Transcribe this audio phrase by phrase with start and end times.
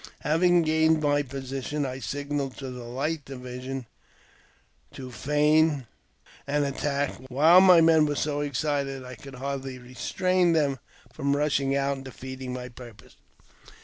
[0.21, 3.85] Having gained my position, I signalled to the light division
[4.93, 5.85] to feign
[6.47, 10.79] an attack, while my men were so excited I could hardly restrain them
[11.13, 13.15] from rushing out and defeating my purpose.